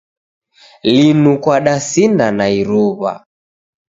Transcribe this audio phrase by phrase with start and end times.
[0.93, 3.13] Linu kwadasinda na iruw'a.